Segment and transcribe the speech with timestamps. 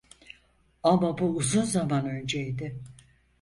[0.83, 2.79] Ama bu uzun zaman önceydi.